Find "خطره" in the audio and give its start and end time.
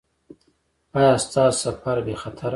2.21-2.49